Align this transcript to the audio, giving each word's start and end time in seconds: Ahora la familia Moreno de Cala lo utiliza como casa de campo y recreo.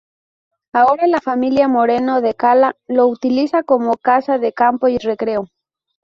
Ahora 0.73 1.05
la 1.05 1.21
familia 1.21 1.67
Moreno 1.67 2.21
de 2.21 2.33
Cala 2.33 2.75
lo 2.87 3.05
utiliza 3.05 3.61
como 3.61 3.97
casa 3.97 4.39
de 4.39 4.51
campo 4.51 4.87
y 4.87 4.97
recreo. 4.97 5.45